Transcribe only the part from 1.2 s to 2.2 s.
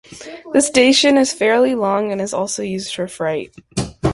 fairly long and